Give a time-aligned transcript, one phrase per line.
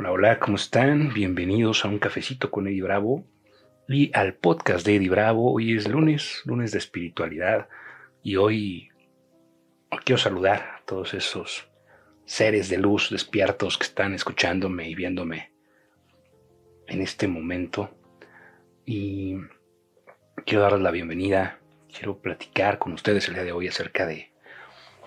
[0.00, 1.12] Hola, hola, ¿cómo están?
[1.12, 3.26] Bienvenidos a un cafecito con Eddie Bravo
[3.86, 5.52] y al podcast de Eddie Bravo.
[5.52, 7.68] Hoy es lunes, lunes de espiritualidad
[8.22, 8.88] y hoy
[10.06, 11.68] quiero saludar a todos esos
[12.24, 15.52] seres de luz despiertos que están escuchándome y viéndome
[16.86, 17.90] en este momento.
[18.86, 19.36] Y
[20.46, 21.58] quiero darles la bienvenida,
[21.92, 24.32] quiero platicar con ustedes el día de hoy acerca de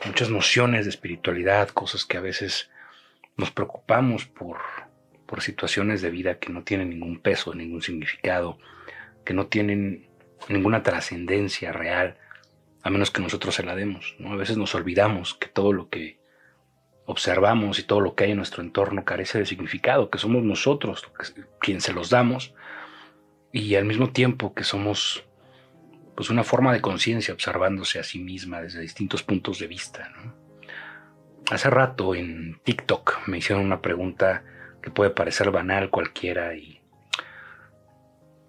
[0.06, 2.70] muchas nociones de espiritualidad, cosas que a veces
[3.36, 4.58] nos preocupamos por,
[5.34, 8.60] por situaciones de vida que no tienen ningún peso, ningún significado,
[9.26, 10.08] que no tienen
[10.48, 12.20] ninguna trascendencia real,
[12.84, 14.16] a menos que nosotros se la demos.
[14.20, 14.32] ¿no?
[14.32, 16.20] A veces nos olvidamos que todo lo que
[17.08, 21.04] observamos y todo lo que hay en nuestro entorno carece de significado, que somos nosotros
[21.60, 22.54] quien se los damos
[23.52, 25.24] y al mismo tiempo que somos
[26.14, 30.14] pues una forma de conciencia observándose a sí misma desde distintos puntos de vista.
[31.50, 34.44] Hace rato en TikTok me hicieron una pregunta
[34.84, 36.82] que puede parecer banal cualquiera y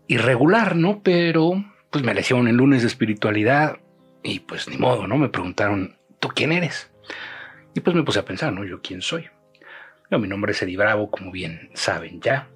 [0.08, 1.02] irregular, ¿no?
[1.02, 3.78] Pero pues me le en lunes de espiritualidad
[4.22, 5.16] y pues ni modo, ¿no?
[5.16, 6.90] Me preguntaron, ¿tú quién eres?
[7.74, 8.64] Y pues me puse a pensar, ¿no?
[8.64, 9.30] ¿Yo quién soy?
[10.10, 12.48] Yo, mi nombre es Eddie Bravo, como bien saben ya.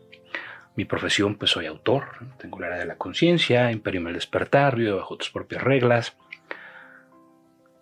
[0.76, 2.04] Mi profesión, pues soy autor,
[2.38, 6.16] tengo la área de la conciencia, Imperio el despertar, vivo bajo tus propias reglas,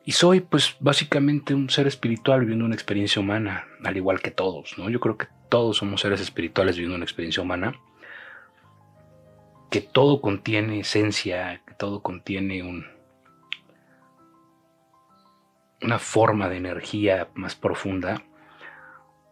[0.06, 4.78] y soy, pues, básicamente un ser espiritual viviendo una experiencia humana, al igual que todos,
[4.78, 4.88] ¿no?
[4.88, 7.74] Yo creo que todos somos seres espirituales viviendo una experiencia humana,
[9.70, 12.86] que todo contiene esencia, que todo contiene un,
[15.82, 18.22] una forma de energía más profunda,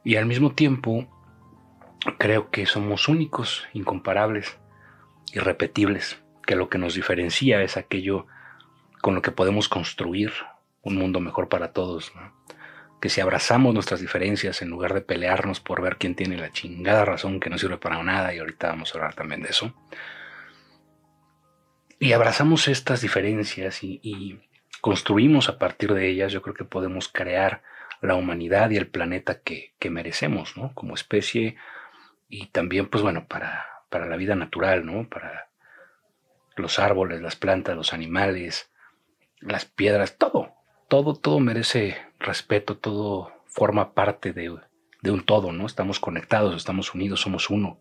[0.04, 1.06] y al mismo tiempo
[2.18, 4.58] creo que somos únicos, incomparables,
[5.32, 8.26] irrepetibles, que lo que nos diferencia es aquello
[9.00, 10.32] con lo que podemos construir
[10.82, 12.12] un mundo mejor para todos.
[13.04, 17.04] Que si abrazamos nuestras diferencias en lugar de pelearnos por ver quién tiene la chingada
[17.04, 19.74] razón que no sirve para nada, y ahorita vamos a hablar también de eso,
[21.98, 24.40] y abrazamos estas diferencias y,
[24.80, 27.62] construimos a partir de ellas, yo creo que podemos crear
[28.00, 30.72] la humanidad y el planeta que, merecemos, ¿no?
[30.72, 31.56] Como especie
[32.30, 35.10] y también, pues bueno, para, para la vida natural, ¿no?
[35.10, 35.50] Para
[36.56, 38.70] los árboles, las plantas, los animales,
[39.40, 40.54] las piedras, todo,
[40.94, 44.48] todo, todo merece respeto, todo forma parte de,
[45.10, 45.66] un todo, ¿no?
[45.66, 47.80] Estamos conectados, estamos unidos, somos uno,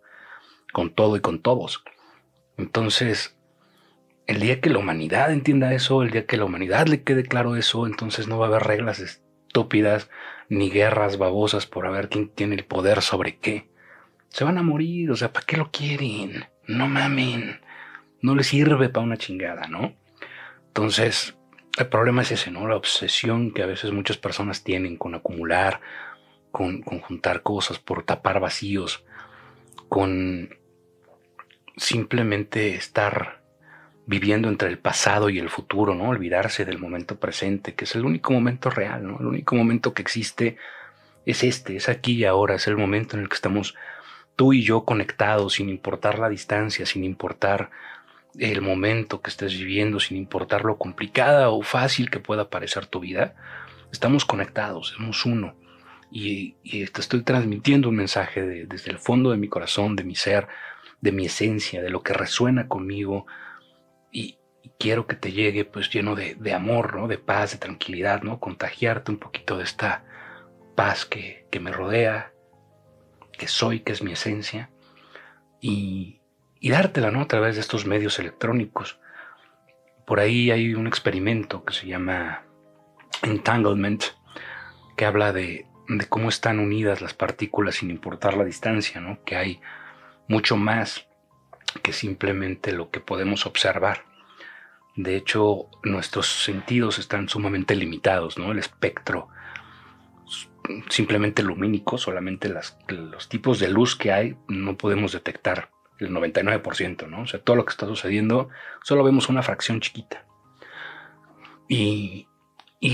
[0.71, 1.83] con todo y con todos.
[2.57, 3.37] Entonces,
[4.25, 7.55] el día que la humanidad entienda eso, el día que la humanidad le quede claro
[7.55, 10.09] eso, entonces no va a haber reglas estúpidas
[10.49, 13.69] ni guerras babosas por ver quién tiene el poder sobre qué.
[14.29, 16.45] Se van a morir, o sea, ¿para qué lo quieren?
[16.65, 17.61] No mamen.
[18.23, 19.93] No les sirve para una chingada, ¿no?
[20.69, 21.37] Entonces,
[21.77, 22.67] el problema es ese, ¿no?
[22.67, 25.81] La obsesión que a veces muchas personas tienen con acumular,
[26.51, 29.03] con, juntar cosas, por tapar vacíos,
[29.89, 30.55] con
[31.75, 33.41] simplemente estar
[34.05, 36.09] viviendo entre el pasado y el futuro, ¿no?
[36.09, 39.19] Olvidarse del momento presente, que es el único momento real, ¿no?
[39.19, 40.57] El único momento que existe
[41.25, 43.75] es este, es aquí y ahora, es el momento en el que estamos
[44.35, 47.71] tú y yo conectados, sin importar la distancia, sin importar
[48.39, 52.99] el momento que estés viviendo, sin importar lo complicada o fácil que pueda parecer tu
[52.99, 53.35] vida,
[53.91, 55.55] estamos conectados, somos uno.
[56.11, 60.47] Y, te estoy transmitiendo un mensaje desde el fondo de mi corazón, de mi ser,
[61.01, 63.25] de mi esencia, de lo que resuena conmigo.
[64.11, 64.37] Y,
[64.79, 67.07] quiero que te llegue pues lleno de, amor, ¿no?
[67.07, 68.39] de paz, de tranquilidad, ¿no?
[68.39, 70.05] contagiarte un poquito de esta
[70.75, 72.33] paz que, que me rodea,
[73.37, 74.71] que soy, que es mi esencia.
[75.61, 76.22] Y,
[76.63, 77.19] y dártela ¿no?
[77.19, 78.97] a través de estos medios electrónicos.
[80.07, 82.43] Por ahí hay un experimento que se llama
[83.21, 84.01] Entanglement,
[84.95, 85.67] que habla de,
[86.07, 89.21] cómo están unidas las partículas sin importar la distancia, ¿no?
[89.25, 89.59] que hay
[90.29, 91.05] mucho más
[91.81, 94.05] que simplemente lo que podemos observar.
[94.95, 98.53] De hecho, nuestros sentidos están sumamente limitados, ¿no?
[98.53, 99.27] El espectro
[100.87, 102.47] simplemente lumínico, solamente
[102.87, 105.72] los tipos de luz que hay no podemos detectar
[106.05, 107.21] el 99%, ¿no?
[107.21, 108.49] O sea, todo lo que está sucediendo,
[108.83, 110.25] solo vemos una fracción chiquita.
[111.67, 112.27] Y,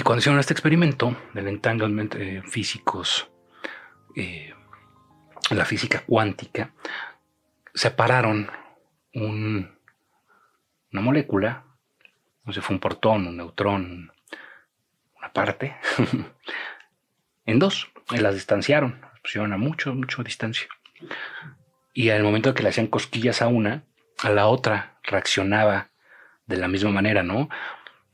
[0.04, 3.30] cuando hicieron este experimento del entanglement de físicos,
[4.16, 4.54] eh,
[5.50, 6.74] la física cuántica,
[7.74, 8.50] separaron
[9.14, 9.78] un,
[10.92, 11.66] una molécula,
[12.46, 14.12] no sé, fue un protón, un neutrón,
[15.18, 15.76] una parte,
[17.46, 20.70] en dos, y las distanciaron, pusieron a mucho, mucho distancia
[22.00, 23.84] y al momento que le hacían cosquillas a una,
[24.20, 25.90] a la otra reaccionaba
[26.46, 27.50] de la misma manera, ¿no?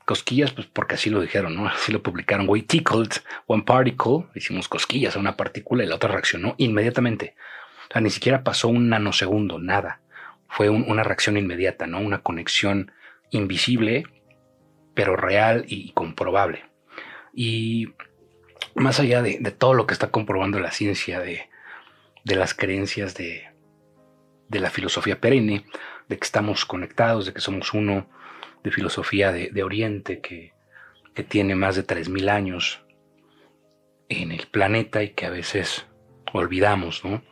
[0.04, 1.68] Cosquillas, pues porque así lo dijeron, ¿no?
[1.72, 2.48] Así lo publicaron.
[2.48, 3.12] We tickled
[3.46, 7.36] one particle, hicimos cosquillas a una partícula y la otra reaccionó inmediatamente.
[7.88, 10.00] O sea, ni siquiera pasó un nanosegundo, nada.
[10.48, 12.00] Fue una reacción inmediata, ¿no?
[12.00, 12.90] Una conexión
[13.30, 14.02] invisible,
[14.94, 16.64] pero real y comprobable.
[17.32, 17.94] Y
[18.74, 21.48] más allá de, todo lo que está comprobando la ciencia, de,
[22.24, 23.54] las creencias de,
[24.50, 25.64] la filosofía perenne,
[26.08, 28.08] de que estamos conectados, de que somos uno,
[28.62, 30.52] de filosofía de, Oriente que,
[31.14, 32.82] que, tiene más de 3.000 años
[34.08, 35.86] en el planeta y que a veces
[36.32, 37.22] olvidamos, ¿no?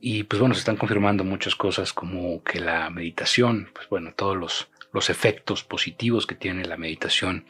[0.00, 4.36] Y pues bueno, se están confirmando muchas cosas como que la meditación, pues bueno, todos
[4.36, 7.46] los, los efectos positivos que tiene la meditación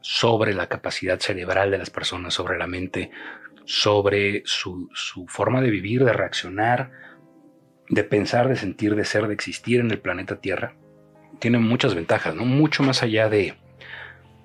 [0.00, 3.10] sobre la capacidad cerebral de las personas, sobre la mente,
[3.64, 4.90] sobre su,
[5.28, 6.92] forma de vivir, de reaccionar,
[7.88, 10.74] de pensar, de sentir, de ser, de existir en el planeta Tierra,
[11.38, 12.44] tiene muchas ventajas, ¿no?
[12.44, 13.54] Mucho más allá de,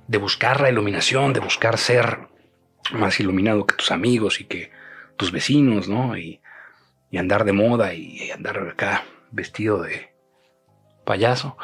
[0.08, 2.28] de buscar la iluminación, de buscar ser
[2.92, 4.72] más iluminado que tus amigos y que
[5.16, 6.18] tus vecinos, ¿no?
[6.18, 6.42] Y,
[7.12, 10.10] y andar de moda y andar acá vestido de
[11.10, 11.58] payaso.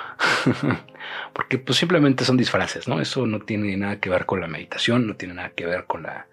[1.33, 2.99] Porque pues simplemente son disfraces, ¿no?
[2.99, 6.03] Eso no tiene nada que ver con la meditación, no tiene nada que ver con
[6.03, 6.27] la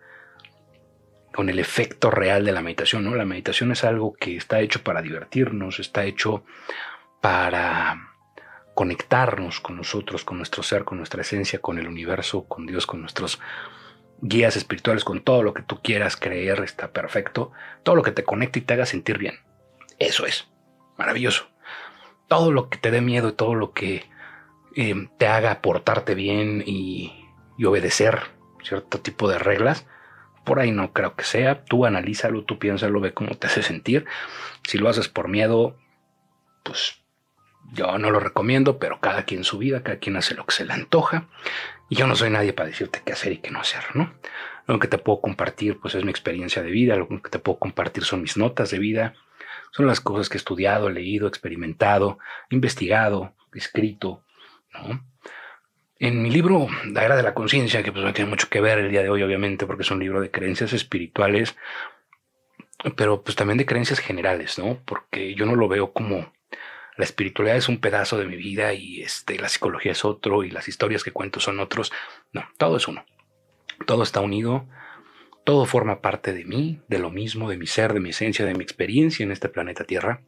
[1.34, 3.14] con el efecto real de la meditación, ¿no?
[3.14, 6.44] La meditación es algo que está hecho para divertirnos, está hecho
[7.20, 8.11] para
[8.75, 13.00] conectarnos con nosotros, con nuestro ser, con nuestra esencia, con el universo, con Dios, con
[13.00, 13.40] nuestros
[14.20, 17.52] guías espirituales, con todo lo que tú quieras creer, está perfecto.
[17.82, 19.34] Todo lo que te conecte y te haga sentir bien.
[19.99, 20.49] Eso es.
[20.96, 21.49] Maravilloso.
[22.29, 24.11] Todo lo que te dé miedo y todo lo que
[24.75, 27.12] Em, te haga portarte bien y,
[27.64, 28.23] obedecer
[28.62, 29.87] cierto tipo de reglas.
[30.44, 31.65] Por ahí no creo que sea.
[31.65, 34.06] Tú analízalo, tú piénsalo, ve cómo te hace sentir.
[34.67, 35.77] Si lo haces por miedo,
[36.62, 37.03] pues
[37.73, 40.65] yo no lo recomiendo, pero cada quien su vida, cada quien hace lo que se
[40.65, 41.29] le antoja.
[41.89, 44.12] Y yo no soy nadie para decirte qué hacer y qué no hacer, ¿no?
[44.67, 46.97] Lo que te puedo compartir, pues es mi experiencia de vida.
[46.97, 49.15] Lo que te puedo compartir son mis notas de vida.
[49.73, 52.19] Son las cosas que he estudiado, leído, experimentado,
[52.50, 54.25] investigado, escrito,
[56.03, 58.81] en mi libro, La Era de la Conciencia, que pues no tiene mucho que ver
[58.81, 61.55] el día de hoy, obviamente, porque es un libro de creencias espirituales,
[62.97, 64.81] pero pues también de creencias generales, ¿no?
[64.85, 66.33] Porque yo no lo veo como
[66.97, 70.51] la espiritualidad es un pedazo de mi vida y este, la psicología es otro y
[70.51, 71.93] las historias que cuento son otros.
[72.33, 73.07] No, todo es uno.
[73.87, 74.67] Todo está unido,
[75.45, 78.55] todo forma parte de mí, de lo mismo, de mi ser, de mi esencia, de
[78.55, 80.21] mi experiencia en este planeta Tierra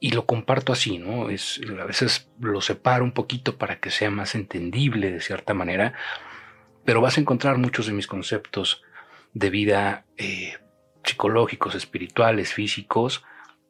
[0.00, 1.30] y lo comparto así, ¿no?
[1.30, 5.94] Es, a veces lo separo un poquito para que sea más entendible de cierta manera,
[6.84, 8.82] pero vas a encontrar muchos de mis conceptos
[9.34, 10.56] de vida eh,
[11.04, 13.24] psicológicos, espirituales, físicos,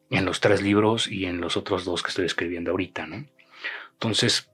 [0.09, 3.27] en los tres libros y en los otros dos que estoy escribiendo ahorita, ¿no?
[3.93, 4.51] Entonces,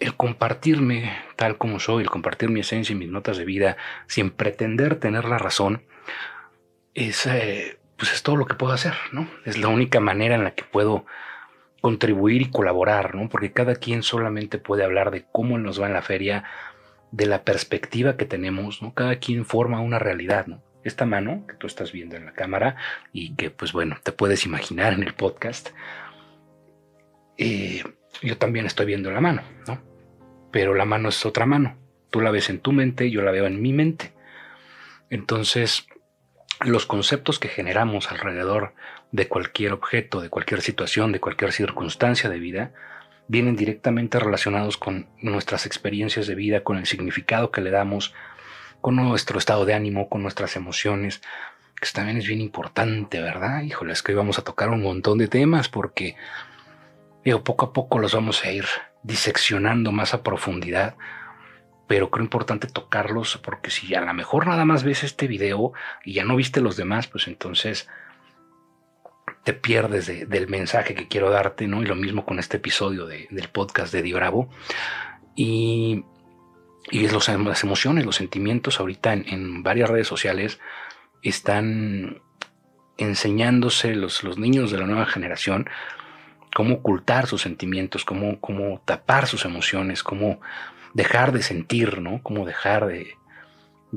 [0.00, 3.76] el compartirme tal como soy, el compartir mi esencia y mis notas de vida
[4.06, 5.82] sin pretender tener la razón,
[6.94, 9.28] es, eh, pues es todo lo que puedo hacer, ¿no?
[9.44, 11.04] Es la única manera en la que puedo
[11.80, 13.28] contribuir y colaborar, ¿no?
[13.28, 16.44] Porque cada quien solamente puede hablar de cómo nos va en la feria,
[17.10, 18.94] de la perspectiva que tenemos, ¿no?
[18.94, 20.62] Cada quien forma una realidad, ¿no?
[20.84, 22.76] Esta mano que tú estás viendo en la cámara
[23.12, 25.70] y que, pues bueno, te puedes imaginar en el podcast,
[27.36, 27.82] eh,
[28.22, 29.80] yo también estoy viendo la mano, ¿no?
[30.52, 31.76] Pero la mano es otra mano.
[32.10, 34.12] Tú la ves en tu mente, yo la veo en mi mente.
[35.10, 35.86] Entonces,
[36.60, 38.74] los conceptos que generamos alrededor
[39.12, 42.72] de cualquier objeto, de cualquier situación, de cualquier circunstancia de vida,
[43.28, 48.14] vienen directamente relacionados con nuestras experiencias de vida, con el significado que le damos,
[48.80, 51.20] con nuestro estado de ánimo, con nuestras emociones,
[51.80, 53.62] que también es bien importante, ¿verdad?
[53.62, 56.16] Híjole, es que hoy vamos a tocar un montón de temas porque,
[57.24, 58.64] digo, poco a poco los vamos a ir
[59.02, 60.96] diseccionando más a profundidad
[61.88, 65.72] pero creo importante tocarlos porque si a lo mejor nada más ves este video
[66.04, 67.88] y ya no viste los demás, pues entonces
[69.42, 71.82] te pierdes del mensaje que quiero darte, ¿no?
[71.82, 74.50] Y lo mismo con este episodio del podcast de Di Bravo.
[75.34, 76.04] Y,
[76.90, 80.60] y es los, las emociones, los sentimientos ahorita en, varias redes sociales
[81.22, 82.20] están
[82.98, 85.70] enseñándose los, los niños de la nueva generación
[86.54, 90.40] cómo ocultar sus sentimientos, cómo, cómo tapar sus emociones, cómo
[90.94, 92.22] dejar de sentir, ¿no?
[92.22, 93.14] Como dejar de,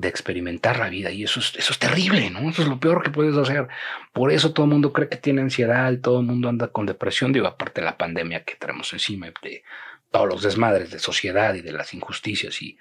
[0.01, 1.11] experimentar la vida.
[1.11, 2.49] Y eso es, eso es terrible, ¿no?
[2.49, 3.67] Eso es lo peor que puedes hacer.
[4.13, 7.33] Por eso todo el mundo cree que tiene ansiedad, todo el mundo anda con depresión,
[7.33, 9.63] digo, aparte de la pandemia que tenemos encima, de
[10.09, 12.77] todos los desmadres de sociedad y de las injusticias y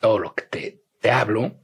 [0.00, 1.56] todo lo que te, te hablo.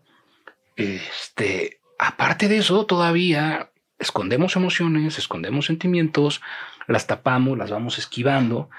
[0.77, 6.41] Este, aparte de eso, todavía escondemos emociones, escondemos sentimientos,
[6.87, 8.71] las tapamos, las vamos esquivando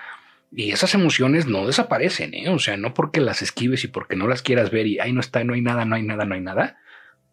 [0.52, 2.50] y esas emociones no desaparecen, ¿eh?
[2.50, 5.22] O sea, no porque las esquives y porque no las quieras ver y ahí no
[5.22, 6.78] está, no hay nada, no hay nada, no hay nada,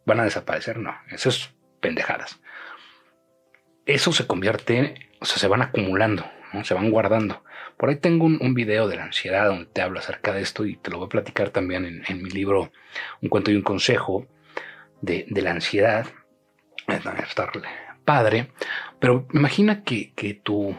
[0.07, 0.95] van a desaparecer, no.
[1.11, 2.41] Esas pendejadas.
[3.87, 6.65] eso se convierte, o sea, se van acumulando, ¿no?
[6.65, 7.43] se van guardando.
[7.77, 10.77] Por ahí tengo un, video de la ansiedad donde te hablo acerca de esto y
[10.77, 12.73] te lo voy a platicar también en, mi libro
[13.23, 14.27] Un cuento y un consejo
[15.01, 16.07] de, la ansiedad.
[16.89, 17.69] Estarle
[18.09, 18.49] padre,
[18.99, 20.75] pero imagina que, tu,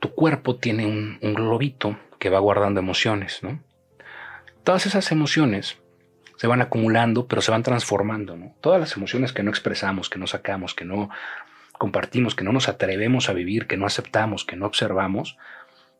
[0.00, 3.62] tu cuerpo tiene un, globito que va guardando emociones, ¿no?
[4.64, 5.78] Todas esas emociones
[6.36, 8.54] se van acumulando, pero se van transformando, ¿no?
[8.60, 11.10] Todas las emociones que no expresamos, que no sacamos, que no
[11.72, 15.36] compartimos, que no nos atrevemos a vivir, que no aceptamos, que no observamos,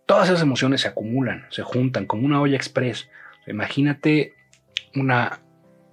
[0.07, 3.11] todas esas emociones se acumulan, se juntan como una olla express.
[3.47, 4.35] Imagínate
[4.95, 5.40] una,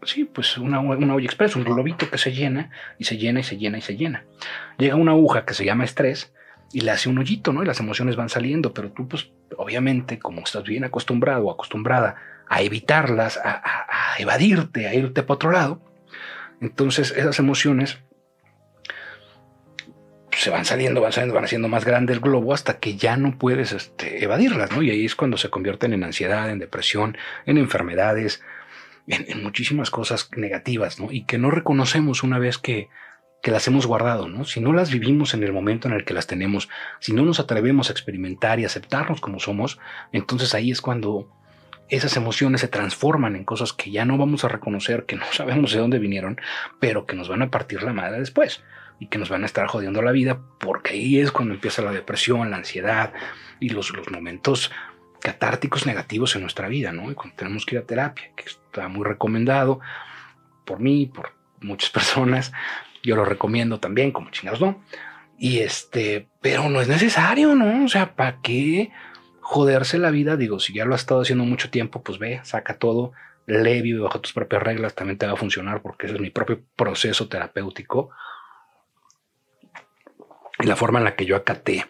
[0.03, 3.43] sí, pues una, una olla express, un globito que se llena y se llena y
[3.43, 4.25] se llena y se llena.
[4.77, 6.33] Llega una aguja que se llama estrés
[6.71, 7.63] y le hace un hoyito, ¿no?
[7.63, 12.15] Y las emociones van saliendo, pero tú, pues, obviamente, como estás bien acostumbrado o acostumbrada
[12.49, 13.61] a evitarlas, a,
[14.17, 15.81] evadirte, a irte para otro lado,
[16.61, 17.99] entonces esas emociones
[20.31, 23.37] se van saliendo, van saliendo, van haciendo más grande el globo hasta que ya no
[23.37, 24.81] puedes este, evadirlas, ¿no?
[24.81, 28.43] Y ahí es cuando se convierten en ansiedad, en depresión, en enfermedades,
[29.07, 31.11] en, en muchísimas cosas negativas, ¿no?
[31.11, 32.89] Y que no reconocemos una vez que,
[33.41, 34.45] que las hemos guardado, ¿no?
[34.45, 37.39] Si no las vivimos en el momento en el que las tenemos, si no nos
[37.39, 39.79] atrevemos a experimentar y aceptarnos como somos,
[40.11, 41.29] entonces ahí es cuando
[41.89, 45.71] esas emociones se transforman en cosas que ya no vamos a reconocer, que no sabemos
[45.71, 46.39] de dónde vinieron,
[46.79, 48.63] pero que nos van a partir la madre después
[48.99, 51.91] y que nos van a estar jodiendo la vida, porque ahí es cuando empieza la
[51.91, 53.13] depresión, la ansiedad
[53.59, 54.71] y los, los momentos
[55.21, 57.11] catárticos negativos en nuestra vida, ¿no?
[57.11, 59.79] Y cuando tenemos que ir a terapia, que está muy recomendado
[60.65, 62.51] por mí, por muchas personas,
[63.07, 64.83] yo lo recomiendo también, como chingados no.
[65.37, 67.85] Y este, pero no es necesario, ¿no?
[67.85, 68.91] O sea, ¿para qué
[69.39, 70.35] joderse la vida?
[70.35, 73.13] Digo, si ya lo has estado haciendo mucho tiempo, pues ve, saca todo,
[73.45, 76.31] lee, vive bajo tus propias reglas, también te va a funcionar porque ese es mi
[76.31, 78.09] propio proceso terapéutico.
[80.59, 81.85] Y la forma en la que yo acaté,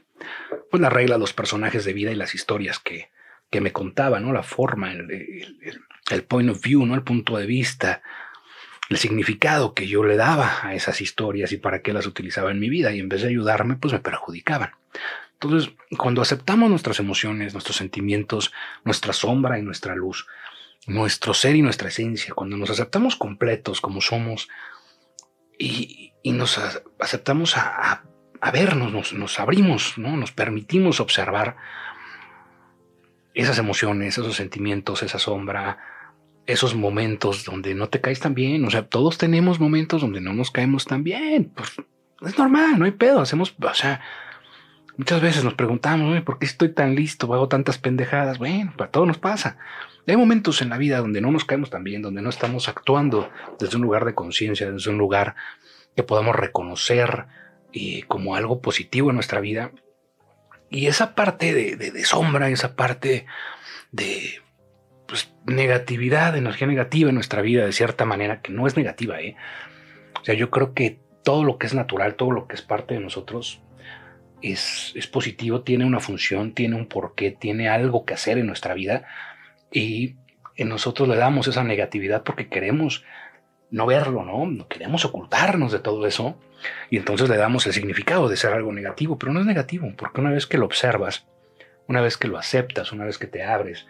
[0.70, 3.10] pues la regla, los personajes de vida y las historias que,
[3.50, 4.34] que me contaban, ¿no?
[4.34, 5.82] La forma, el, el,
[6.12, 6.94] el point of view, ¿no?
[6.94, 8.04] El punto de vista,
[8.90, 12.60] el significado que yo le daba a esas historias y para qué las utilizaba en
[12.60, 14.72] mi vida y en vez de ayudarme, pues me perjudicaban.
[15.34, 18.52] Entonces, cuando aceptamos nuestras emociones, nuestros sentimientos,
[18.84, 20.26] nuestra sombra y nuestra luz,
[20.88, 24.48] nuestro ser y nuestra esencia, cuando nos aceptamos completos como somos
[25.60, 26.60] y, nos
[27.00, 28.04] aceptamos a,
[28.52, 30.18] vernos, nos, nos, abrimos, ¿no?
[30.18, 31.56] nos permitimos observar
[33.34, 35.78] esas emociones, esos sentimientos, esa sombra,
[36.48, 38.66] esos momentos donde no te caes tan bien.
[38.66, 41.52] O sea, todos tenemos momentos donde no nos caemos tan bien.
[41.54, 41.74] Pues
[42.26, 43.20] es normal, no hay pedo.
[43.20, 44.02] Hacemos, o sea,
[44.96, 47.32] muchas veces nos preguntamos, ¿por qué estoy tan listo?
[47.34, 48.40] Hago tantas pendejadas.
[48.40, 49.58] Bueno, para todo nos pasa.
[50.08, 53.30] Hay momentos en la vida donde no nos caemos tan bien, donde no estamos actuando
[53.60, 55.36] desde un lugar de conciencia, desde un lugar
[55.98, 57.26] que podamos reconocer
[57.74, 59.72] y como algo positivo en nuestra vida.
[60.70, 63.26] Y esa parte de sombra, esa parte
[63.92, 64.42] de
[65.08, 69.36] pues, negatividad, energía negativa en nuestra vida de cierta manera, que no es negativa, ¿eh?
[70.22, 72.94] O sea, yo creo que todo lo que es natural, todo lo que es parte
[72.94, 73.62] de nosotros
[74.42, 79.06] es, positivo, tiene una función, tiene un porqué, tiene algo que hacer en nuestra vida
[79.72, 80.16] y
[80.56, 83.04] en nosotros le damos esa negatividad porque queremos
[83.70, 84.24] no verlo.
[84.24, 86.40] No queremos ocultarnos de todo eso
[86.90, 90.22] y entonces le damos el significado de ser algo negativo, pero no es negativo, porque
[90.22, 91.28] una vez que lo observas,
[91.88, 93.86] una vez que lo aceptas, una vez que te abres,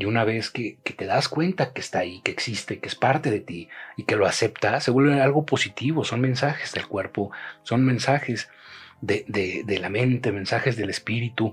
[0.00, 3.30] y una vez que, te das cuenta que está ahí, que existe, que es parte
[3.30, 6.04] de ti y que lo aceptas, se vuelve algo positivo.
[6.04, 7.32] Son mensajes del cuerpo,
[7.64, 8.48] son mensajes
[9.02, 11.52] de, la mente, mensajes del espíritu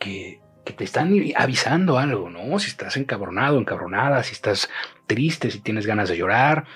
[0.00, 2.58] que, te están avisando algo, ¿no?
[2.58, 4.68] Si estás encabronado, encabronada, si estás
[5.06, 6.66] triste, si tienes ganas de llorar,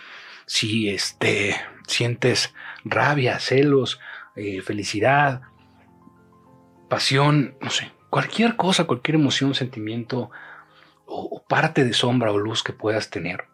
[0.46, 1.56] si este,
[1.88, 2.54] sientes
[2.84, 4.00] rabia, celos,
[4.34, 5.42] eh, felicidad,
[6.88, 10.30] pasión, no sé, cualquier cosa, cualquier emoción, sentimiento
[11.12, 13.44] o, parte de sombra o luz que puedas tener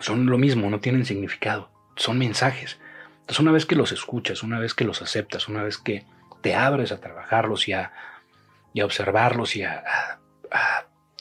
[0.00, 2.78] son lo mismo, no tienen significado, son mensajes.
[3.20, 6.04] Entonces una vez que los escuchas, una vez que los aceptas, una vez que
[6.42, 7.92] te abres a trabajarlos y a,
[8.82, 10.20] observarlos y a,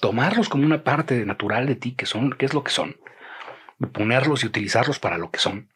[0.01, 2.97] tomarlos como una parte natural de ti, que son, que es lo que son,
[3.93, 5.69] ponerlos y utilizarlos para lo que son,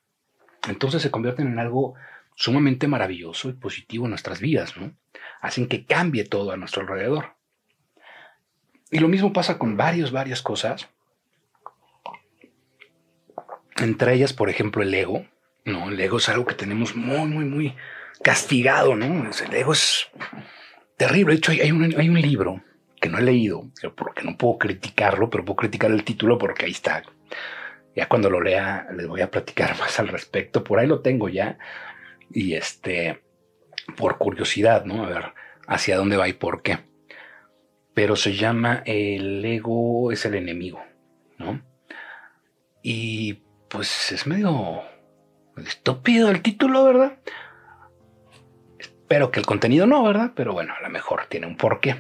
[0.68, 1.96] entonces se convierten en algo
[2.36, 4.92] sumamente maravilloso y positivo en nuestras vidas, ¿no?
[5.40, 7.37] Hacen que cambie todo a nuestro alrededor.
[8.92, 10.88] Y lo mismo pasa con varias, varias cosas.
[13.78, 15.26] Entre ellas, por ejemplo, el ego.
[15.66, 17.76] No, el ego es algo que tenemos muy, muy, muy
[18.24, 19.30] castigado, ¿no?
[19.30, 20.08] El ego es
[20.96, 21.34] terrible.
[21.34, 22.64] De hecho, hay un, hay un libro
[23.00, 26.72] que no he leído, porque no puedo criticarlo, pero puedo criticar el título porque ahí
[26.72, 27.04] está.
[27.96, 30.64] Ya cuando lo lea les voy a platicar más al respecto.
[30.64, 31.58] Por ahí lo tengo ya.
[32.32, 33.22] y este,
[33.96, 35.04] por curiosidad, ¿no?
[35.06, 35.34] A ver
[35.68, 36.80] hacia dónde va y por qué.
[37.98, 40.80] Pero se llama El ego es el enemigo,
[41.40, 41.64] ¿no?
[42.84, 44.84] Y pues es medio
[45.56, 47.18] estúpido el título, ¿verdad?
[48.78, 50.34] Espero que el contenido no, ¿verdad?
[50.36, 51.96] Pero bueno, a lo mejor tiene un porqué.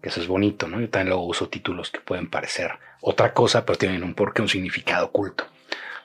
[0.00, 0.80] Que eso es bonito, ¿no?
[0.80, 4.48] Yo también luego uso títulos que pueden parecer otra cosa, pero tienen un porqué, un
[4.48, 5.44] significado oculto.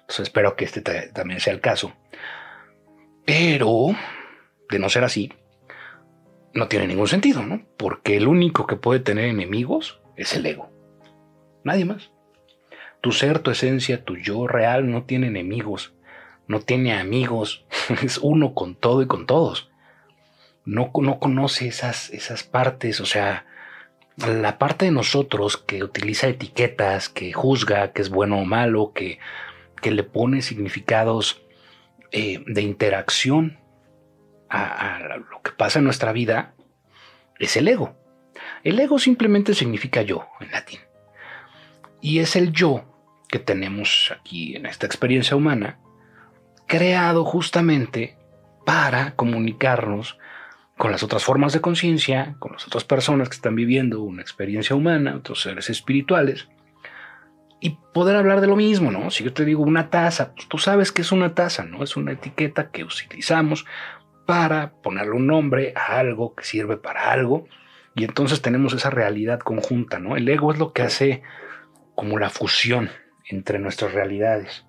[0.02, 1.94] Entonces espero que este también sea el caso.
[3.24, 3.96] Pero,
[4.70, 5.32] de no ser así,
[6.56, 7.62] no tiene ningún sentido, ¿no?
[7.78, 10.72] Porque el único que puede tener enemigos es el ego.
[11.64, 12.12] Nadie más.
[13.02, 15.94] Tu ser, tu esencia, tu yo real no tiene enemigos,
[16.48, 17.66] no tiene amigos,
[18.02, 19.70] es uno con todo y con todos.
[20.64, 23.46] No, no conoce esas, esas partes, o sea,
[24.16, 29.20] la parte de nosotros que utiliza etiquetas, que juzga que es bueno o malo, que,
[29.82, 31.44] que le pone significados
[32.12, 33.60] eh, de interacción
[34.50, 35.00] a,
[35.30, 36.54] lo que pasa en nuestra vida,
[37.40, 37.96] es el ego.
[38.64, 40.80] El ego simplemente significa yo en latín.
[42.02, 42.86] Y es el yo
[43.28, 45.80] que tenemos aquí en esta experiencia humana,
[46.68, 48.18] creado justamente
[48.66, 50.18] para comunicarnos
[50.78, 54.76] con las otras formas de conciencia, con las otras personas que están viviendo una experiencia
[54.76, 56.48] humana, otros seres espirituales,
[57.62, 59.10] y poder hablar de lo mismo, ¿no?
[59.10, 61.84] Si yo te digo una taza, pues tú sabes que es una taza, ¿no?
[61.84, 63.66] Es una etiqueta que utilizamos
[64.26, 67.48] para ponerle un nombre a algo que sirve para algo,
[67.96, 70.18] y entonces tenemos esa realidad conjunta, ¿no?
[70.18, 71.24] El ego es lo que hace
[71.96, 72.90] como la fusión
[73.30, 74.66] entre nuestras realidades.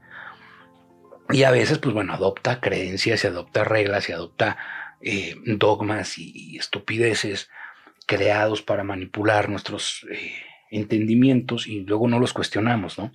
[1.30, 4.56] Y a veces, pues bueno, adopta creencias y adopta reglas y adopta
[5.00, 7.50] eh, dogmas y, estupideces
[8.06, 10.32] creados para manipular nuestros eh,
[10.70, 13.12] entendimientos y luego no los cuestionamos, ¿no?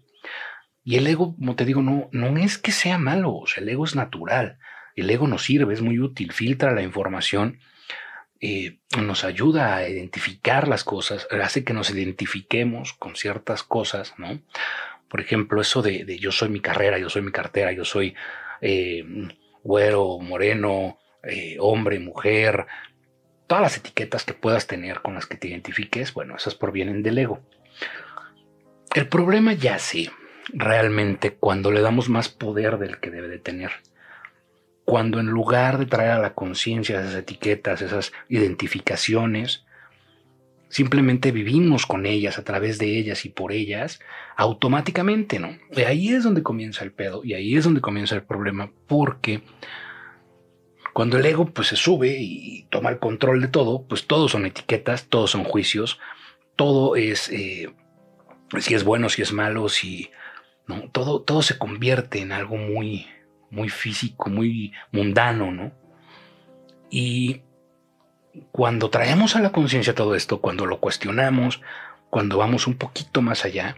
[0.83, 3.69] Y el ego, como te digo, no, no es que sea malo, o sea, el
[3.69, 4.57] ego es natural,
[4.95, 7.59] el ego nos sirve, es muy útil, filtra la información,
[8.39, 14.41] eh, nos ayuda a identificar las cosas, hace que nos identifiquemos con ciertas cosas, ¿no?
[15.07, 18.15] Por ejemplo, eso de, yo soy mi carrera, yo soy mi cartera, yo soy
[19.63, 22.65] güero, moreno, eh, hombre, mujer,
[23.47, 27.17] todas las etiquetas que puedas tener con las que te identifiques, bueno, esas provienen del
[27.17, 27.41] ego.
[28.95, 30.09] El problema ya sí,
[30.53, 33.71] realmente cuando le damos más poder del que debe de tener.
[34.91, 39.63] Cuando en lugar de traer a la conciencia esas etiquetas, esas identificaciones,
[40.67, 44.01] simplemente vivimos con ellas, a través de ellas y por ellas,
[44.35, 45.57] automáticamente, ¿no?
[45.71, 49.43] Y ahí es donde comienza el pedo y ahí es donde comienza el problema, porque
[50.91, 54.45] cuando el ego pues se sube y toma el control de todo, pues todo son
[54.45, 56.01] etiquetas, todos son juicios,
[56.57, 57.73] todo es eh,
[58.59, 60.11] si es bueno, si es malo, si
[60.91, 63.07] todo, todo se convierte en algo muy,
[63.51, 65.71] muy físico, muy mundano, ¿no?
[66.89, 67.41] Y
[68.51, 71.61] cuando traemos a la conciencia todo esto, cuando lo cuestionamos,
[72.09, 73.77] cuando vamos un poquito más allá,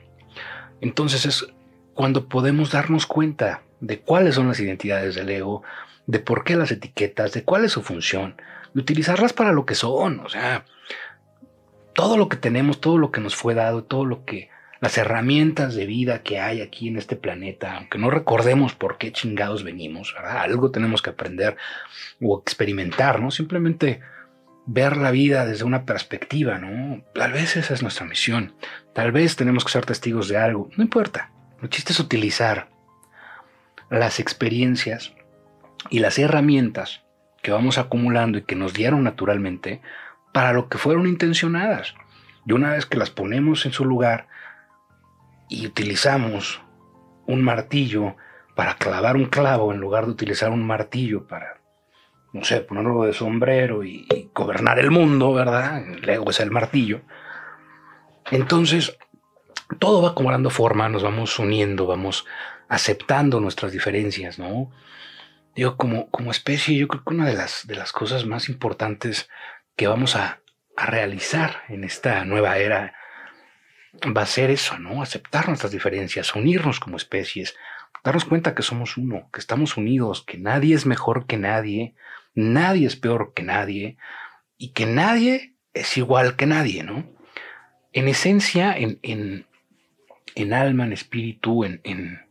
[0.80, 1.48] entonces es
[1.94, 5.64] cuando podemos darnos cuenta de cuáles son las identidades del ego,
[6.08, 8.36] de por qué las etiquetas, de cuál es su función,
[8.74, 10.66] de utilizarlas para lo que son, o sea,
[11.94, 14.50] todo lo que tenemos, todo lo que nos fue dado, todo lo que
[14.84, 19.14] las herramientas de vida que hay aquí en este planeta, aunque no recordemos por qué
[19.14, 21.56] chingados venimos, algo tenemos que aprender
[22.20, 23.32] o experimentar, ¿no?
[23.32, 24.02] Simplemente
[24.66, 27.02] ver la vida desde una perspectiva, ¿no?
[27.16, 28.56] Tal vez esa es nuestra misión,
[28.94, 32.68] tal vez tenemos que ser testigos de algo, no importa, lo chiste es utilizar
[33.90, 35.14] las experiencias
[35.92, 37.04] y las herramientas
[37.42, 39.80] que vamos acumulando y que nos dieron naturalmente
[40.34, 41.96] para lo que fueron intencionadas.
[42.46, 44.28] Y una vez que las ponemos en su lugar
[45.50, 46.62] y utilizamos
[47.26, 48.16] un martillo
[48.56, 51.62] para clavar un clavo en lugar de utilizar un martillo para,
[52.34, 55.84] no sé, ponerlo de sombrero y, gobernar el mundo, ¿verdad?
[55.88, 57.02] El es el martillo.
[58.32, 58.98] Entonces,
[59.80, 62.26] todo va acumulando forma, nos vamos uniendo, vamos
[62.68, 64.72] aceptando nuestras diferencias, ¿no?
[65.56, 69.30] Digo, como, como especie, yo creo que una de las, de las cosas más importantes
[69.76, 70.42] que vamos a,
[70.76, 72.96] a realizar en esta nueva era
[74.02, 75.02] va a ser eso, ¿no?
[75.02, 77.56] Aceptar nuestras diferencias, unirnos como especies,
[78.04, 81.96] darnos cuenta que somos uno, que estamos unidos, que nadie es mejor que nadie,
[82.34, 83.98] nadie es peor que nadie
[84.58, 87.10] y que nadie es igual que nadie, ¿no?
[87.94, 89.46] En esencia, en, en,
[90.36, 92.26] en alma, en espíritu, en, en,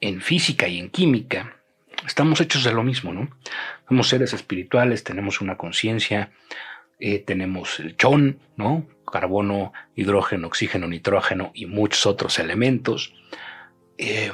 [0.00, 1.56] en física y en química,
[2.06, 3.28] estamos hechos de lo mismo, ¿no?
[3.88, 6.30] Somos seres espirituales, tenemos una conciencia,
[6.98, 8.86] eh, tenemos el chón, ¿no?
[9.10, 13.14] Carbono, hidrógeno, oxígeno, nitrógeno y muchos otros elementos.
[13.96, 14.32] Eh,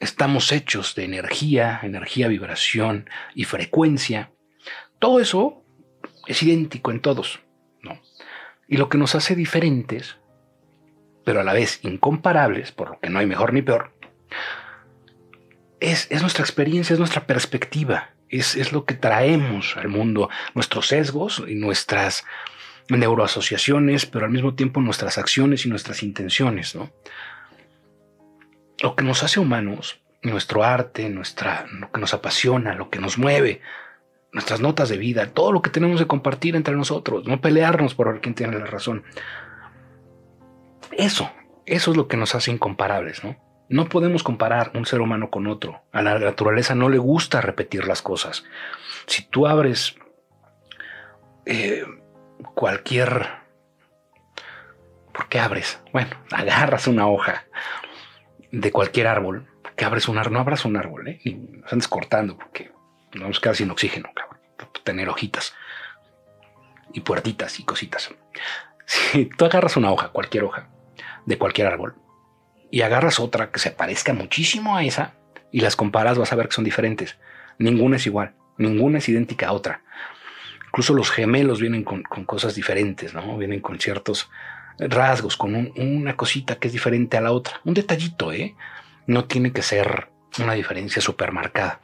[0.00, 4.32] estamos hechos de energía, energía, vibración y frecuencia.
[4.98, 5.62] Todo eso
[6.26, 7.40] es idéntico en todos,
[7.82, 8.00] ¿no?
[8.68, 10.16] Y lo que nos hace diferentes,
[11.24, 13.92] pero a la vez incomparables, por lo que no hay mejor ni peor,
[15.80, 21.42] es, nuestra experiencia, es nuestra perspectiva, es, es lo que traemos al mundo, nuestros sesgos
[21.46, 22.24] y nuestras
[22.88, 26.90] neuroasociaciones, pero al mismo tiempo nuestras acciones y nuestras intenciones, ¿no?
[28.82, 33.18] Lo que nos hace humanos, nuestro arte, nuestra, lo que nos apasiona, lo que nos
[33.18, 33.60] mueve,
[34.32, 38.12] nuestras notas de vida, todo lo que tenemos que compartir entre nosotros, no pelearnos por
[38.12, 39.04] ver quién tiene la razón.
[40.92, 41.30] Eso,
[41.66, 43.36] eso es lo que nos hace incomparables, ¿no?
[43.70, 45.84] No podemos comparar un ser humano con otro.
[45.92, 48.44] A la naturaleza no le gusta repetir las cosas.
[49.06, 49.94] Si tú abres
[51.46, 51.84] eh,
[52.54, 53.28] cualquier...
[55.12, 55.80] ¿Por qué abres?
[55.92, 57.44] Bueno, agarras una hoja
[58.50, 61.20] de cualquier árbol, que abres un árbol, no abras un árbol, ¿eh?
[61.24, 62.72] Ni nos andes cortando porque
[63.12, 64.40] nos vamos a quedar sin oxígeno, cabrón.
[64.82, 65.54] Tener hojitas
[66.92, 68.12] y puertitas y cositas.
[68.84, 70.68] Si tú agarras una hoja, cualquier hoja,
[71.24, 71.94] de cualquier árbol,
[72.70, 75.14] y agarras otra que se parezca muchísimo a esa
[75.52, 77.18] y las comparas, vas a ver que son diferentes.
[77.58, 79.82] Ninguna es igual, ninguna es idéntica a otra.
[80.66, 83.36] Incluso los gemelos vienen con, cosas diferentes, ¿no?
[83.36, 84.30] Vienen con ciertos
[84.78, 87.60] rasgos, con una cosita que es diferente a la otra.
[87.64, 88.54] Un detallito, ¿eh?
[89.06, 91.80] No tiene que ser una diferencia súper marcada.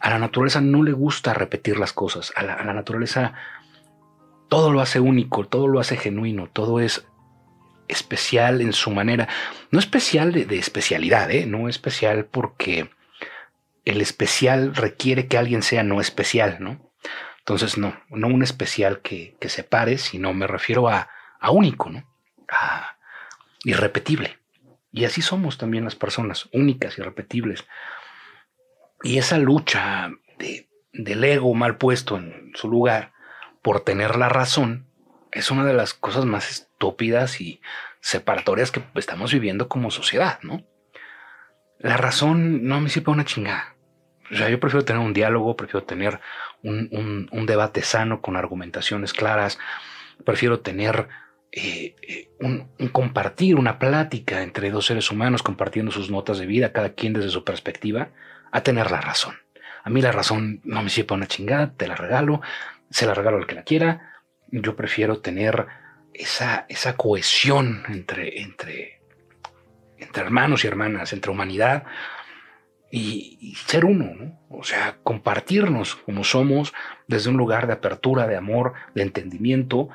[0.00, 2.32] A la naturaleza no le gusta repetir las cosas.
[2.36, 3.32] A la, naturaleza
[4.48, 7.06] todo lo hace único, todo lo hace genuino, todo es
[7.88, 9.28] especial en su manera.
[9.70, 11.46] No especial de, especialidad, ¿eh?
[11.46, 12.90] no especial porque
[13.84, 16.92] el especial requiere que alguien sea no especial, ¿no?
[17.38, 21.08] Entonces, no, no un especial que, que separe, sino me refiero a,
[21.40, 22.04] a único, ¿no?
[22.48, 22.96] A
[23.64, 24.38] irrepetible.
[24.92, 27.64] Y así somos también las personas, únicas, irrepetibles.
[29.02, 33.12] Y esa lucha de, del ego mal puesto en su lugar
[33.62, 34.86] por tener la razón
[35.32, 37.60] es una de las cosas más estúpidas y
[38.00, 40.64] separatorias que estamos viviendo como sociedad, ¿no?
[41.78, 43.74] La razón no me sirve una chingada.
[44.30, 46.20] O sea, yo prefiero tener un diálogo, prefiero tener
[46.62, 49.58] un, debate sano con argumentaciones claras,
[50.24, 51.08] prefiero tener
[51.50, 56.72] eh, eh, un, compartir, una plática entre dos seres humanos compartiendo sus notas de vida,
[56.72, 58.10] cada quien desde su perspectiva,
[58.52, 59.36] a tener la razón.
[59.82, 62.40] A mí la razón no me sirve una chingada, te la regalo,
[62.90, 64.11] se la regalo al que la quiera.
[64.52, 65.66] Yo prefiero tener
[66.14, 69.00] esa, esa cohesión entre, entre,
[69.98, 71.84] entre hermanos y hermanas, entre humanidad,
[72.92, 74.38] y, ser uno, ¿no?
[74.50, 76.74] O sea, compartirnos como somos
[77.08, 79.88] desde un lugar de apertura, de amor, de entendimiento,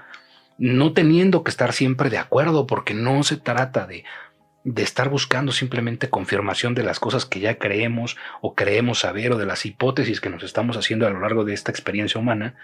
[0.58, 4.04] no teniendo que estar siempre de acuerdo, porque no se trata de,
[4.63, 9.38] de estar buscando simplemente confirmación de las cosas que ya creemos o creemos saber o
[9.38, 12.56] de las hipótesis que nos estamos haciendo a lo largo de esta experiencia humana,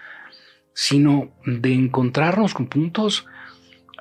[0.74, 3.26] sino de encontrarnos con puntos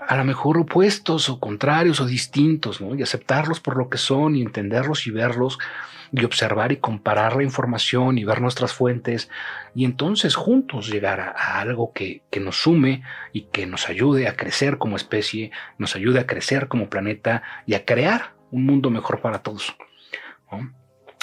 [0.08, 2.82] a lo mejor opuestos o contrarios o distintos.
[2.98, 5.60] Y aceptarlos por lo que son y entenderlos y verlos
[6.12, 9.32] y observar y comparar la información y ver nuestras fuentes
[9.74, 14.78] y entonces juntos llegar a, algo que, nos sume y que nos ayude a crecer
[14.78, 19.40] como especie, nos ayude a crecer como planeta y a crear un mundo mejor para
[19.40, 19.76] todos.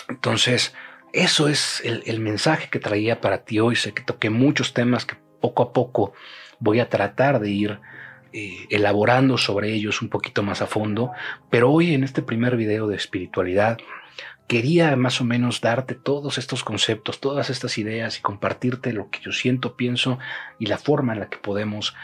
[0.08, 0.74] Entonces,
[1.12, 3.76] eso es el, el mensaje que traía para ti hoy.
[3.76, 6.12] Sé que toqué muchos temas que poco a poco
[6.58, 7.80] voy a tratar de ir
[8.32, 11.10] eh, elaborando sobre ellos un poquito más a fondo,
[11.50, 13.78] pero hoy en este primer video de espiritualidad
[14.46, 19.20] quería más o menos darte todos estos conceptos, todas estas ideas y compartirte lo que
[19.20, 20.18] yo siento, pienso
[20.58, 21.94] y la forma en la que podemos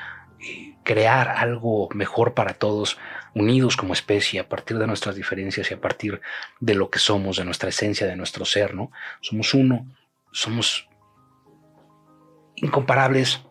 [0.40, 2.98] eh, crear algo mejor para todos,
[3.34, 6.20] unidos como especie, a partir de nuestras diferencias y a partir
[6.60, 8.90] de lo que somos, de nuestra esencia, de nuestro ser, ¿no?
[9.20, 9.86] Somos uno,
[10.30, 10.88] somos
[12.56, 13.42] incomparables,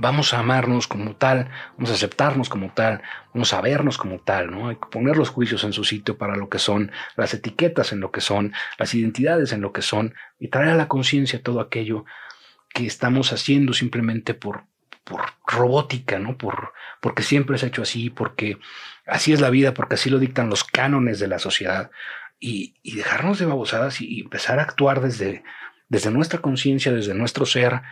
[0.00, 3.02] vamos a amarnos como tal, vamos a aceptarnos como tal,
[3.34, 4.68] vamos a vernos como tal, ¿no?
[4.68, 8.00] Hay que poner los juicios en su sitio para lo que son, las etiquetas en
[8.00, 11.60] lo que son, las identidades en lo que son, y traer a la conciencia todo
[11.60, 12.04] aquello
[12.72, 14.64] que estamos haciendo simplemente por,
[15.04, 16.36] por robótica, ¿no?
[16.38, 18.58] Por, porque siempre se ha hecho así, porque
[19.06, 21.90] así es la vida, porque así lo dictan los cánones de la sociedad,
[22.40, 25.42] y, dejarnos de babosadas y, y empezar a actuar desde,
[25.88, 27.82] desde nuestra conciencia, desde nuestro ser,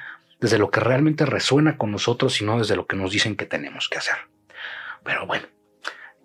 [0.40, 3.46] desde lo que realmente resuena con nosotros y no desde lo que nos dicen que
[3.46, 4.16] tenemos que hacer.
[5.02, 5.46] Pero bueno,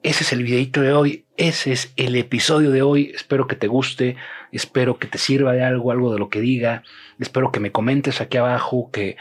[0.04, 3.12] ese es el videito de hoy, ese es el episodio de hoy.
[3.14, 4.16] Espero que te guste,
[4.52, 6.84] espero que te sirva de algo, algo de lo que diga.
[7.20, 9.18] Espero que me comentes aquí abajo, que,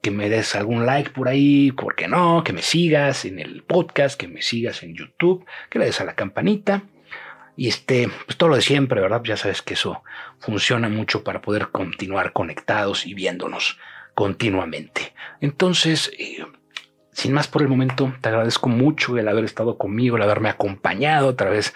[0.00, 2.44] que me des algún like por ahí, ¿por qué no?
[2.44, 6.04] Que me sigas en el podcast, que me sigas en YouTube, que le des a
[6.04, 6.84] la campanita.
[7.56, 9.22] Y este, pues todo lo de siempre, ¿verdad?
[9.24, 10.02] Ya sabes que eso
[10.38, 13.78] funciona mucho para poder continuar conectados y viéndonos
[14.14, 15.12] continuamente.
[15.40, 16.44] Entonces, eh,
[17.12, 21.28] sin más por el momento, te agradezco mucho el haber estado conmigo, el haberme acompañado
[21.28, 21.74] a través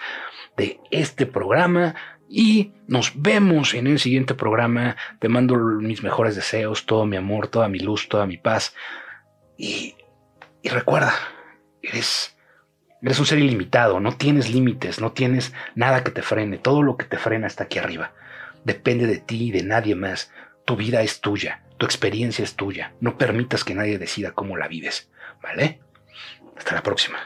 [0.57, 1.95] de este programa
[2.27, 4.97] y nos vemos en el siguiente programa.
[5.19, 8.75] Te mando mis mejores deseos, todo mi amor, toda mi luz, toda mi paz.
[9.57, 9.95] Y,
[10.63, 11.13] y recuerda,
[11.81, 12.36] eres
[13.01, 16.97] Eres un ser ilimitado, no tienes límites, no tienes nada que te frene, todo lo
[16.97, 18.13] que te frena está aquí arriba.
[18.63, 20.31] Depende de ti y de nadie más.
[20.65, 22.93] Tu vida es tuya, tu experiencia es tuya.
[22.99, 25.09] No permitas que nadie decida cómo la vives,
[25.41, 25.79] ¿vale?
[26.57, 27.19] Hasta la próxima.